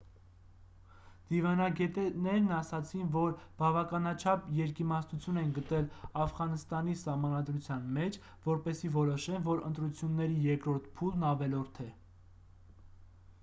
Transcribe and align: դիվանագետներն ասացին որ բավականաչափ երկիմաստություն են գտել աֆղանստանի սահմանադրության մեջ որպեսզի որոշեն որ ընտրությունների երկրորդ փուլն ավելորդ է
դիվանագետներն 1.31 2.47
ասացին 2.59 3.11
որ 3.15 3.35
բավականաչափ 3.59 4.47
երկիմաստություն 4.61 5.37
են 5.43 5.51
գտել 5.57 5.85
աֆղանստանի 6.23 6.97
սահմանադրության 7.03 7.85
մեջ 7.99 8.19
որպեսզի 8.49 8.93
որոշեն 8.99 9.47
որ 9.51 9.65
ընտրությունների 9.69 10.41
երկրորդ 10.55 10.89
փուլն 11.01 11.29
ավելորդ 11.37 11.83
է 11.87 11.89